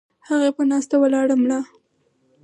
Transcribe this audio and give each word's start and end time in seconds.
هغه 0.27 0.49
پۀ 0.55 0.61
ناسته 0.71 0.95
ولاړه 0.99 1.35
ملا 1.41 1.59